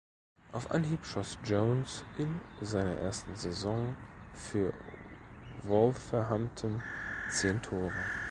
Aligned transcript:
Auf 0.51 0.71
Anhieb 0.71 1.05
schoss 1.05 1.37
Jones 1.43 2.03
in 2.17 2.41
seiner 2.59 2.97
ersten 2.97 3.35
Saison 3.35 3.95
für 4.33 4.73
Wolverhampton 5.61 6.81
zehn 7.29 7.61
Tore. 7.61 7.91